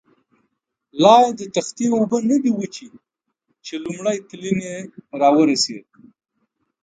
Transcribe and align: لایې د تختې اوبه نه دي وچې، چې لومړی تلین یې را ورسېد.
لایې 1.03 1.29
د 1.39 1.41
تختې 1.55 1.85
اوبه 1.95 2.17
نه 2.29 2.37
دي 2.43 2.51
وچې، 2.53 2.87
چې 3.65 3.73
لومړی 3.83 4.17
تلین 4.29 4.59
یې 4.67 4.77
را 5.19 5.29
ورسېد. 5.37 5.85